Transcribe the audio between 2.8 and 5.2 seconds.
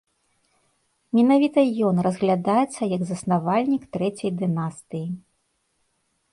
як заснавальнік трэцяй дынастыі.